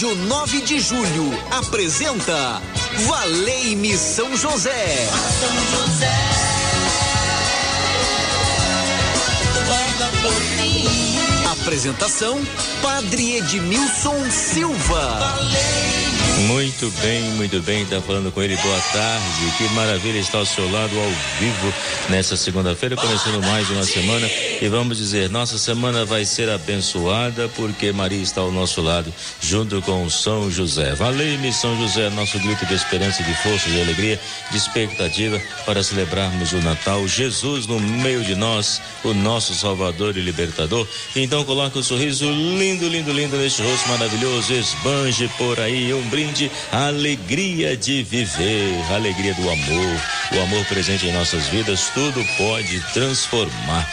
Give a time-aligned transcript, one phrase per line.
[0.00, 2.62] Rádio 9 de Julho apresenta
[3.06, 5.06] Valeime São José.
[5.38, 6.10] São José.
[11.52, 12.40] Apresentação
[12.80, 15.18] Padre Edmilson Silva.
[16.46, 20.70] Muito bem, muito bem, tá falando com ele, boa tarde, que maravilha estar ao seu
[20.70, 21.74] lado ao vivo
[22.08, 24.26] nessa segunda-feira, começando mais uma semana
[24.60, 29.82] e vamos dizer, nossa semana vai ser abençoada porque Maria está ao nosso lado, junto
[29.82, 30.94] com São José.
[30.94, 34.18] Valeu-me São José, nosso grito de esperança, de força, de alegria,
[34.50, 40.20] de expectativa para celebrarmos o Natal, Jesus no meio de nós, o nosso Salvador e
[40.20, 40.88] Libertador.
[41.14, 46.29] Então coloque um sorriso lindo, lindo, lindo neste rosto maravilhoso, esbanje por aí um brinde
[46.30, 50.00] brinde a alegria de viver, a alegria do amor,
[50.32, 53.88] o amor presente em nossas vidas, tudo pode transformar.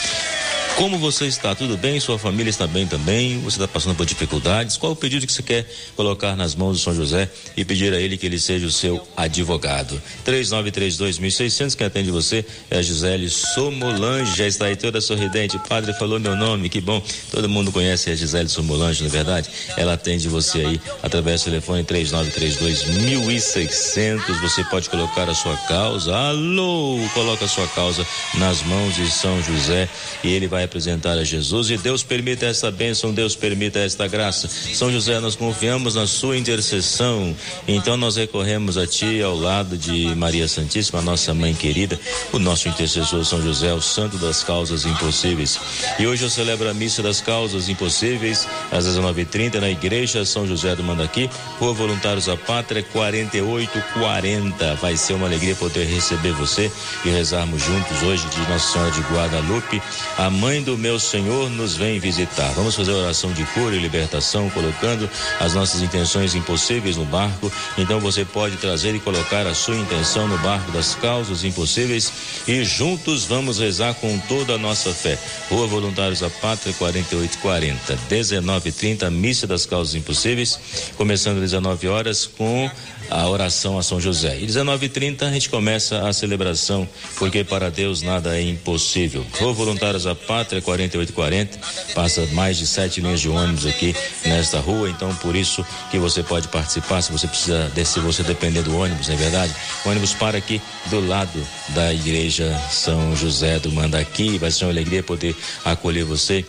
[0.78, 1.56] Como você está?
[1.56, 2.00] Tudo bem?
[2.00, 3.40] Sua família está bem também?
[3.40, 4.78] Você está passando por dificuldades?
[4.78, 8.00] Qual o pedido que você quer colocar nas mãos do São José e pedir a
[8.00, 10.00] ele que ele seja o seu advogado?
[10.24, 15.58] 3932.600, quem atende você é a Gisele Somolange, já está aí toda sorridente.
[15.68, 17.02] Padre falou meu nome, que bom.
[17.32, 19.50] Todo mundo conhece a Gisele Somolange, não é verdade?
[19.76, 24.42] Ela atende você aí através do telefone 3932.600.
[24.42, 26.16] Você pode colocar a sua causa.
[26.16, 27.00] Alô!
[27.16, 28.06] Coloca a sua causa
[28.36, 29.90] nas mãos de São José
[30.24, 34.48] e ele vai apresentar a Jesus e Deus permita esta bênção, Deus permita esta graça.
[34.48, 37.36] São José, nós confiamos na sua intercessão,
[37.68, 42.00] então nós recorremos a Ti ao lado de Maria Santíssima, nossa mãe querida,
[42.32, 45.60] o nosso intercessor São José, o santo das causas impossíveis.
[45.98, 50.76] E hoje eu celebro a missa das causas impossíveis, às 19h30, na igreja São José
[50.76, 51.30] do Mandaqui,
[51.60, 54.76] Rua Voluntários da Pátria, 4840.
[54.76, 56.72] Vai ser uma alegria poder receber você
[57.06, 59.82] e rezarmos juntos hoje de Nossa Senhora de Guadalupe,
[60.18, 62.52] a mãe mãe do meu Senhor nos vem visitar.
[62.54, 65.08] Vamos fazer oração de cura e libertação, colocando
[65.40, 67.52] as nossas intenções impossíveis no barco.
[67.78, 72.12] Então você pode trazer e colocar a sua intenção no barco das causas impossíveis
[72.48, 75.18] e juntos vamos rezar com toda a nossa fé.
[75.50, 80.60] Rua Voluntários da Pátria 4840, 19:30, missa das causas impossíveis,
[80.96, 82.70] começando às 19 horas com
[83.10, 84.38] a oração a São José.
[84.40, 86.88] E 19:30 a gente começa a celebração,
[87.18, 89.26] porque para Deus nada é impossível.
[89.40, 91.60] Rua Voluntários da Pátria Pátria 4840.
[91.94, 93.96] Passa mais de sete linhas de ônibus aqui
[94.26, 97.02] nesta rua, então por isso que você pode participar.
[97.02, 99.54] Se você precisa, se você depender do ônibus, não é verdade?
[99.86, 104.38] O ônibus para aqui do lado da igreja São José do Mandaqui.
[104.38, 105.36] Vai ser uma alegria poder
[105.66, 106.46] acolher você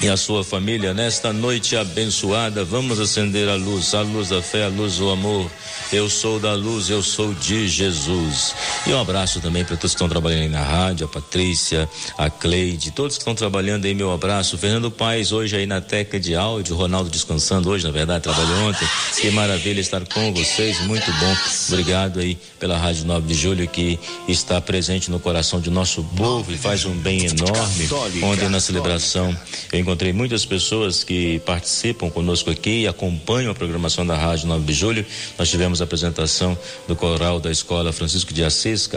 [0.00, 2.64] e a sua família nesta noite abençoada.
[2.64, 5.50] Vamos acender a luz, a luz da fé, a luz do amor.
[5.92, 8.54] Eu sou da luz, eu sou de Jesus.
[8.86, 12.30] E um abraço também para todos que estão trabalhando aí na rádio, a Patrícia, a
[12.30, 14.56] Cleide, todos que estão trabalhando aí, meu abraço.
[14.56, 18.88] Fernando Paes hoje aí na teca de áudio, Ronaldo descansando hoje, na verdade, trabalhou ontem.
[19.20, 21.36] Que maravilha estar com vocês, muito bom.
[21.68, 26.50] Obrigado aí pela Rádio 9 de Julho que está presente no coração de nosso povo
[26.52, 27.88] e faz um bem enorme.
[28.22, 29.36] Ontem na celebração
[29.72, 34.64] eu encontrei muitas pessoas que participam conosco aqui e acompanham a programação da Rádio 9
[34.64, 35.04] de Julho.
[35.36, 36.56] Nós tivemos a apresentação
[36.86, 38.88] do coral da Escola Francisco de Assis,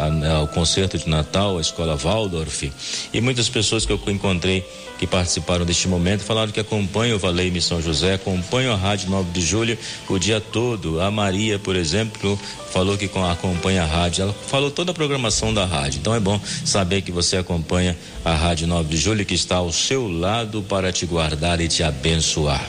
[0.44, 2.72] o concerto de Natal, a Escola Waldorf.
[3.12, 4.64] E muitas pessoas que eu encontrei
[5.00, 9.31] que participaram deste momento falaram que acompanham o Valeime São José, acompanham a Rádio 9
[9.31, 9.78] de Julho
[10.08, 11.02] o dia todo.
[11.02, 12.40] A Maria, por exemplo,
[12.72, 14.24] falou que acompanha a rádio.
[14.24, 16.00] Ela falou toda a programação da rádio.
[16.00, 19.72] Então é bom saber que você acompanha a Rádio 9 de Julho, que está ao
[19.72, 22.67] seu lado para te guardar e te abençoar.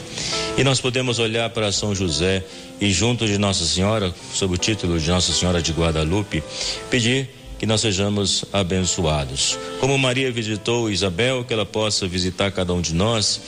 [0.56, 2.44] E nós podemos olhar para São José
[2.80, 6.42] e, junto de Nossa Senhora, sob o título de Nossa Senhora de Guadalupe,
[6.91, 9.58] pedir que nós sejamos abençoados.
[9.80, 13.41] Como Maria visitou Isabel, que ela possa visitar cada um de nós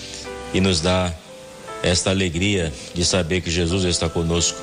[0.54, 1.14] e nos dar
[1.82, 4.60] esta alegria de saber que Jesus está conosco.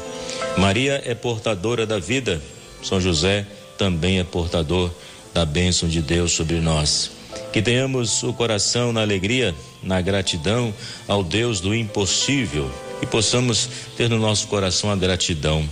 [0.57, 2.41] Maria é portadora da vida,
[2.81, 3.45] São José
[3.77, 4.91] também é portador
[5.33, 7.11] da bênção de Deus sobre nós.
[7.53, 10.73] Que tenhamos o coração na alegria, na gratidão
[11.07, 12.69] ao Deus do impossível
[13.01, 15.63] e possamos ter no nosso coração a gratidão.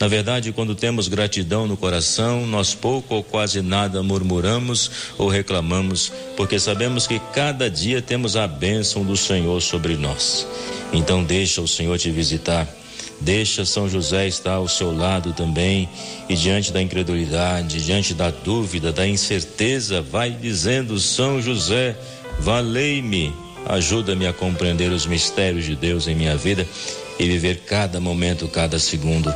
[0.00, 6.12] Na verdade, quando temos gratidão no coração, nós pouco ou quase nada murmuramos ou reclamamos,
[6.36, 10.44] porque sabemos que cada dia temos a bênção do Senhor sobre nós.
[10.92, 12.68] Então, deixa o Senhor te visitar
[13.24, 15.88] Deixa São José estar ao seu lado também.
[16.28, 21.96] E diante da incredulidade, diante da dúvida, da incerteza, vai dizendo: São José,
[22.40, 23.32] valei-me,
[23.66, 26.66] ajuda-me a compreender os mistérios de Deus em minha vida
[27.16, 29.32] e viver cada momento, cada segundo.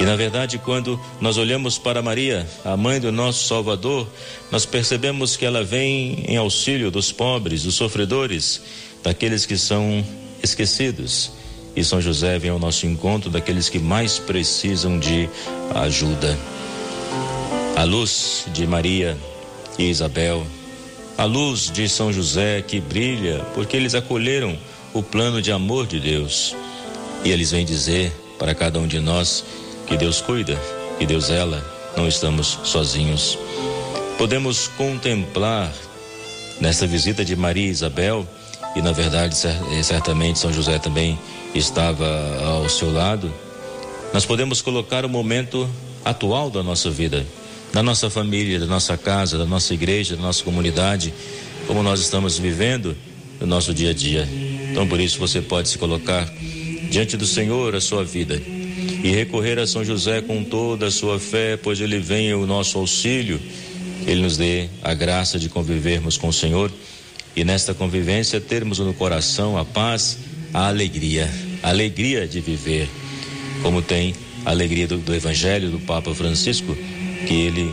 [0.00, 4.08] E na verdade, quando nós olhamos para Maria, a mãe do nosso Salvador,
[4.50, 8.60] nós percebemos que ela vem em auxílio dos pobres, dos sofredores,
[9.04, 10.04] daqueles que são
[10.42, 11.38] esquecidos
[11.74, 15.28] e São José vem ao nosso encontro daqueles que mais precisam de
[15.74, 16.38] ajuda.
[17.76, 19.16] A luz de Maria
[19.78, 20.46] e Isabel,
[21.16, 24.58] a luz de São José que brilha porque eles acolheram
[24.92, 26.56] o plano de amor de Deus.
[27.24, 29.44] E eles vêm dizer para cada um de nós
[29.86, 30.58] que Deus cuida,
[30.98, 31.64] que Deus ela,
[31.96, 33.38] não estamos sozinhos.
[34.18, 35.72] Podemos contemplar
[36.60, 38.26] nessa visita de Maria e Isabel,
[38.76, 39.34] e na verdade
[39.82, 41.18] certamente São José também
[41.54, 42.06] estava
[42.44, 43.32] ao seu lado,
[44.12, 45.68] nós podemos colocar o momento
[46.04, 47.26] atual da nossa vida,
[47.72, 51.12] da nossa família, da nossa casa, da nossa igreja, da nossa comunidade,
[51.66, 52.96] como nós estamos vivendo
[53.40, 54.28] no nosso dia a dia.
[54.70, 56.28] Então, por isso, você pode se colocar
[56.90, 58.40] diante do Senhor a sua vida
[59.02, 62.78] e recorrer a São José com toda a sua fé, pois ele vem o nosso
[62.78, 63.40] auxílio.
[64.06, 66.70] Ele nos dê a graça de convivermos com o Senhor
[67.36, 70.18] e nesta convivência termos no coração a paz
[70.52, 71.30] a alegria,
[71.62, 72.88] a alegria de viver,
[73.62, 74.14] como tem
[74.44, 76.76] a alegria do, do Evangelho do Papa Francisco,
[77.26, 77.72] que ele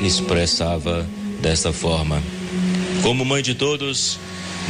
[0.00, 1.06] expressava
[1.40, 2.22] desta forma.
[3.02, 4.18] Como mãe de todos,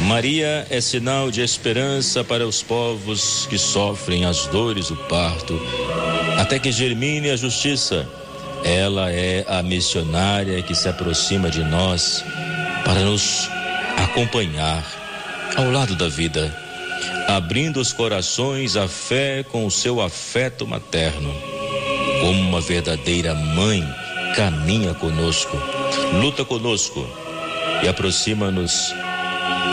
[0.01, 5.59] Maria é sinal de esperança para os povos que sofrem as dores do parto,
[6.37, 8.07] até que germine a justiça.
[8.63, 12.23] Ela é a missionária que se aproxima de nós
[12.83, 13.49] para nos
[13.97, 14.83] acompanhar
[15.55, 16.66] ao lado da vida
[17.27, 21.29] abrindo os corações à fé com o seu afeto materno.
[22.21, 23.83] Como uma verdadeira mãe,
[24.33, 25.61] caminha conosco,
[26.21, 27.05] luta conosco
[27.83, 28.93] e aproxima-nos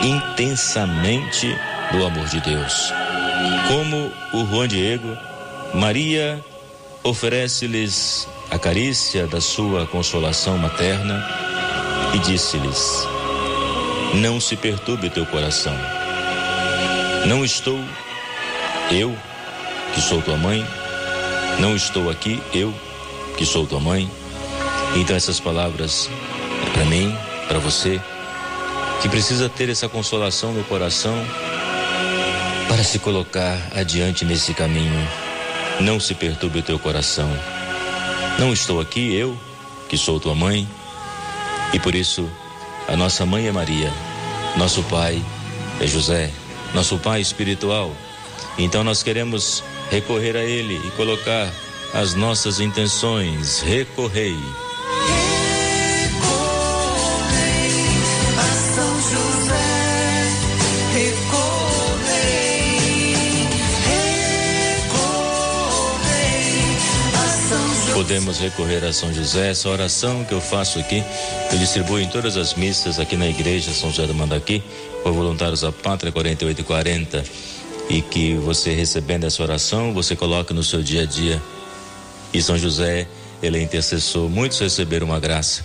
[0.02, 1.56] intensamente
[1.92, 2.92] do amor de Deus.
[3.68, 5.16] Como o Juan Diego,
[5.72, 6.44] Maria
[7.04, 11.24] oferece-lhes a carícia da sua consolação materna
[12.14, 13.06] e disse-lhes:
[14.14, 15.74] Não se perturbe teu coração
[17.26, 17.82] não estou
[18.90, 19.16] eu,
[19.94, 20.66] que sou tua mãe,
[21.58, 22.72] não estou aqui eu,
[23.36, 24.10] que sou tua mãe.
[24.94, 26.10] Então essas palavras
[26.66, 27.16] é para mim,
[27.48, 28.00] para você,
[29.00, 31.14] que precisa ter essa consolação no coração
[32.68, 35.08] para se colocar adiante nesse caminho.
[35.80, 37.30] Não se perturbe o teu coração.
[38.38, 39.36] Não estou aqui eu,
[39.88, 40.68] que sou tua mãe,
[41.72, 42.28] e por isso
[42.86, 43.92] a nossa mãe é Maria,
[44.56, 45.22] nosso pai
[45.80, 46.30] é José
[46.74, 47.94] nosso Pai espiritual.
[48.58, 51.50] Então nós queremos recorrer a Ele e colocar
[51.92, 53.60] as nossas intenções.
[53.60, 54.36] Recorrei.
[68.04, 69.50] Podemos recorrer a São José.
[69.50, 71.02] Essa oração que eu faço aqui,
[71.50, 74.62] eu distribuo em todas as missas aqui na igreja São José do Mandaqui,
[75.02, 77.24] por voluntários da Pátria 4840.
[77.88, 81.42] E que você recebendo essa oração, você coloca no seu dia a dia.
[82.30, 83.08] E São José,
[83.42, 84.28] ele é intercessor.
[84.28, 85.64] Muitos receberam uma graça.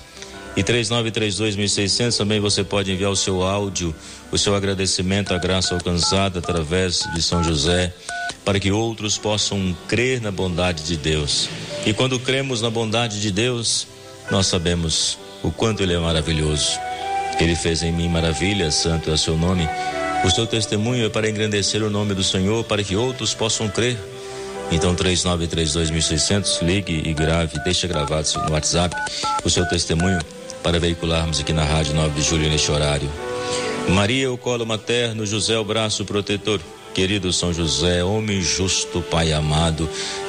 [0.55, 3.93] E 3932.600 também você pode enviar o seu áudio,
[4.31, 7.93] o seu agradecimento à graça alcançada através de São José,
[8.45, 11.49] para que outros possam crer na bondade de Deus.
[11.85, 13.87] E quando cremos na bondade de Deus,
[14.29, 16.79] nós sabemos o quanto Ele é maravilhoso.
[17.39, 19.67] Ele fez em mim maravilhas, santo é o seu nome.
[20.25, 23.97] O seu testemunho é para engrandecer o nome do Senhor, para que outros possam crer.
[24.71, 28.95] Então, 3932.600, ligue e grave, deixe gravado no WhatsApp
[29.43, 30.19] o seu testemunho
[30.61, 33.09] para veicularmos aqui na Rádio 9 de Julho neste horário.
[33.87, 36.59] Maria, o colo materno, José, o braço protetor.
[36.93, 39.89] Querido São José, homem justo, Pai amado,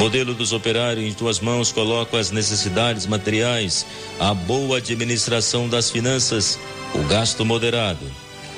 [0.00, 3.84] Modelo dos operários, em tuas mãos coloco as necessidades materiais,
[4.18, 6.58] a boa administração das finanças
[6.94, 8.06] o gasto moderado,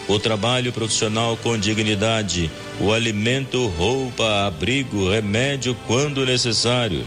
[0.06, 2.48] o trabalho profissional com dignidade,
[2.80, 7.04] o alimento, roupa, abrigo, remédio quando necessário.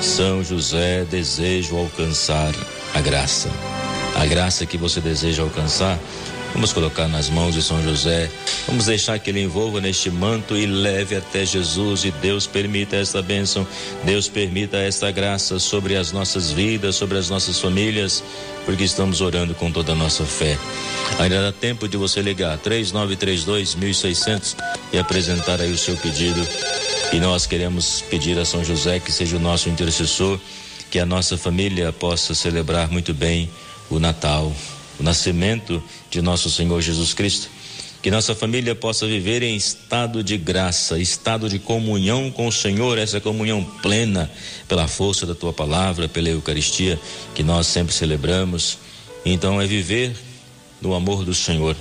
[0.00, 2.52] São José desejo alcançar
[2.92, 3.48] a graça.
[4.16, 5.96] a graça que você deseja alcançar,
[6.52, 8.28] Vamos colocar nas mãos de São José.
[8.66, 12.04] Vamos deixar que ele envolva neste manto e leve até Jesus.
[12.04, 13.66] E Deus permita esta bênção.
[14.04, 18.22] Deus permita esta graça sobre as nossas vidas, sobre as nossas famílias,
[18.66, 20.58] porque estamos orando com toda a nossa fé.
[21.18, 24.56] Ainda dá tempo de você ligar 3932 1600
[24.92, 26.46] e apresentar aí o seu pedido.
[27.12, 30.38] E nós queremos pedir a São José que seja o nosso intercessor,
[30.90, 33.48] que a nossa família possa celebrar muito bem
[33.88, 34.52] o Natal
[35.00, 37.48] o nascimento de nosso Senhor Jesus Cristo.
[38.02, 42.98] Que nossa família possa viver em estado de graça, estado de comunhão com o Senhor,
[42.98, 44.30] essa comunhão plena
[44.68, 46.98] pela força da tua palavra, pela Eucaristia
[47.34, 48.78] que nós sempre celebramos.
[49.24, 50.14] Então é viver
[50.80, 51.76] no amor do Senhor.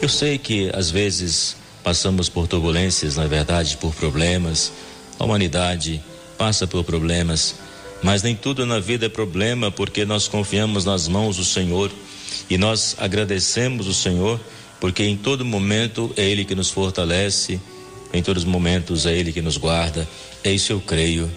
[0.00, 4.72] Eu sei que às vezes passamos por turbulências, na verdade, por problemas.
[5.18, 6.02] A humanidade
[6.38, 7.54] passa por problemas,
[8.02, 11.90] mas nem tudo na vida é problema porque nós confiamos nas mãos do Senhor.
[12.48, 14.40] E nós agradecemos o Senhor,
[14.80, 17.60] porque em todo momento é Ele que nos fortalece,
[18.12, 20.06] em todos os momentos é Ele que nos guarda.
[20.42, 21.30] É isso eu creio.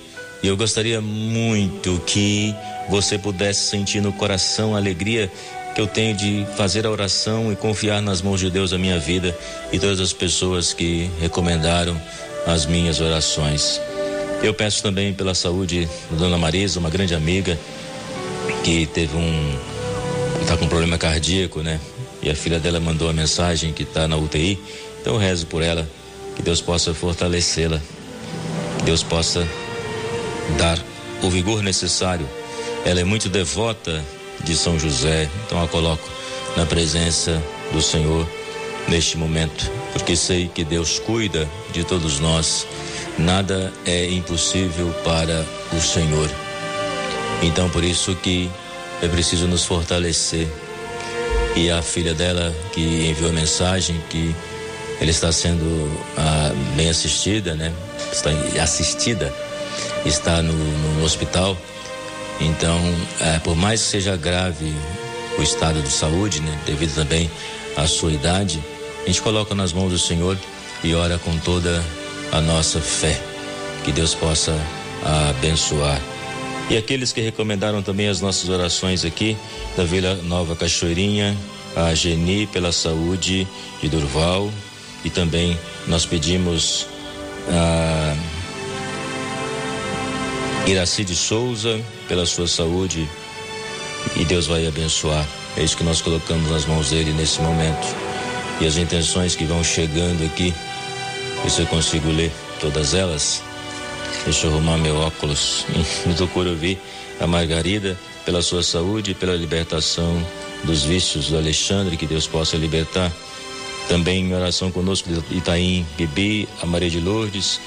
[0.44, 2.54] E eu gostaria muito que
[2.90, 5.32] você pudesse sentir no coração a alegria
[5.74, 9.00] que eu tenho de fazer a oração e confiar nas mãos de Deus a minha
[9.00, 9.38] vida
[9.72, 11.96] e todas as pessoas que recomendaram
[12.48, 13.80] as minhas orações.
[14.42, 17.60] Eu peço também pela saúde da Dona Marisa, uma grande amiga
[18.64, 19.56] que teve um
[20.48, 21.78] está com problema cardíaco, né?
[22.22, 24.58] E a filha dela mandou a mensagem que está na UTI.
[25.02, 25.86] Então eu rezo por ela,
[26.38, 27.82] que Deus possa fortalecê-la,
[28.78, 29.46] que Deus possa
[30.58, 30.80] dar
[31.22, 32.26] o vigor necessário.
[32.86, 34.02] Ela é muito devota
[34.46, 36.08] de São José, então a coloco
[36.56, 38.26] na presença do Senhor
[38.88, 42.66] neste momento, porque sei que Deus cuida de todos nós.
[43.20, 46.30] Nada é impossível para o Senhor.
[47.44, 48.50] Então por isso que
[49.02, 50.48] é preciso nos fortalecer.
[51.56, 54.36] E a filha dela que enviou a mensagem que
[55.02, 55.66] ela está sendo
[56.18, 57.74] ah, bem assistida, né?
[58.12, 58.30] Está
[58.62, 59.34] assistida,
[60.06, 61.58] está no, no hospital.
[62.40, 62.80] Então,
[63.20, 64.72] é, por mais que seja grave
[65.38, 66.60] o estado de saúde, né?
[66.66, 67.30] Devido também
[67.76, 68.64] à sua idade,
[69.04, 70.38] a gente coloca nas mãos do Senhor
[70.84, 71.84] e ora com toda
[72.32, 73.20] a nossa fé.
[73.84, 74.56] Que Deus possa
[75.30, 76.00] abençoar
[76.70, 79.38] e aqueles que recomendaram também as nossas orações aqui,
[79.76, 81.36] da Vila Nova Cachoeirinha,
[81.76, 83.48] a Geni pela saúde
[83.82, 84.52] de Durval,
[85.06, 85.58] e também
[85.88, 86.88] nós pedimos
[87.50, 88.16] a
[90.68, 93.08] Iraci de Souza pela sua saúde,
[94.16, 95.26] e Deus vai abençoar.
[95.56, 97.88] É isso que nós colocamos nas mãos dele nesse momento.
[98.60, 100.54] E as intenções que vão chegando aqui,
[101.50, 103.47] se eu consigo ler todas elas.
[104.24, 105.66] Deixa eu arrumar meu óculos.
[106.06, 106.78] Me procuro ouvir
[107.20, 110.22] a Margarida pela sua saúde e pela libertação
[110.64, 113.12] dos vícios do Alexandre, que Deus possa libertar.
[113.88, 117.60] Também em oração conosco, Itaim Bibi, a Maria de Lourdes,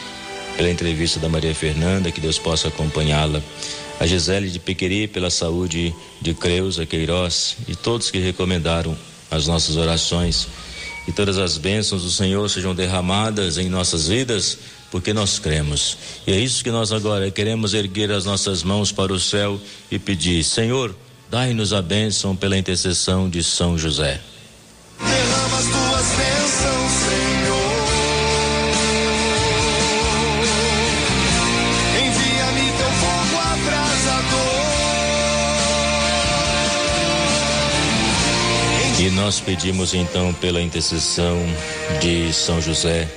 [0.57, 3.43] pela entrevista da Maria Fernanda, que Deus possa acompanhá-la.
[3.99, 8.97] A Gisele de Pequeri, pela saúde de Creuza Queiroz e todos que recomendaram
[9.31, 10.49] as nossas orações.
[11.09, 14.59] E todas as bênçãos do Senhor sejam derramadas em nossas vidas
[14.91, 15.97] porque nós cremos.
[16.27, 19.99] E é isso que nós agora queremos erguer as nossas mãos para o céu e
[19.99, 20.95] pedir: Senhor,
[21.31, 24.21] dai-nos a bênção pela intercessão de São José.
[24.99, 27.71] Derrama as tuas bênçãos, Senhor.
[31.97, 34.61] Envia-me teu fogo abrasador.
[38.99, 41.39] E nós pedimos então pela intercessão
[42.03, 43.09] de São José,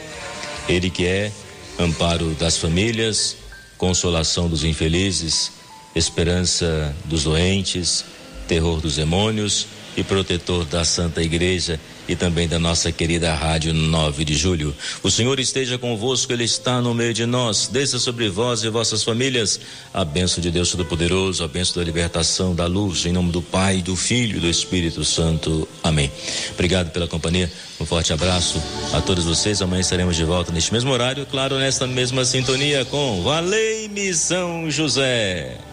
[0.70, 1.32] ele que é
[1.80, 3.36] amparo das famílias,
[3.78, 5.52] consolação dos infelizes,
[5.96, 8.06] esperança dos doentes,
[8.48, 14.26] terror dos demônios e protetor da Santa Igreja e também da nossa querida Rádio 9
[14.26, 14.76] de Julho.
[15.02, 17.68] O Senhor esteja convosco, Ele está no meio de nós.
[17.68, 19.60] Desça sobre vós e vossas famílias
[19.94, 23.82] a bênção de Deus Todo-Poderoso, a bênção da libertação, da luz, em nome do Pai,
[23.82, 25.68] do Filho e do Espírito Santo.
[25.82, 26.12] Amém.
[26.52, 27.52] Obrigado pela companhia.
[27.80, 28.62] Um forte abraço
[28.94, 29.62] a todos vocês.
[29.62, 35.73] Amanhã estaremos de volta neste mesmo horário, claro, nesta mesma sintonia com Valei-me São José.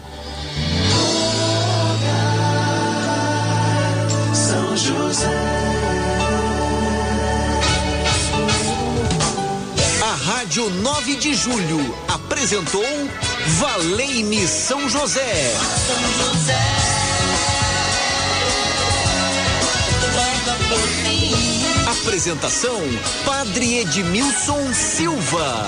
[10.51, 12.83] Rádio 9 de Julho apresentou
[13.57, 15.53] Valei-me São José.
[21.87, 22.81] Apresentação
[23.23, 25.65] Padre Edmilson Silva.